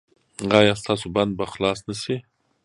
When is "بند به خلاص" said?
1.15-1.79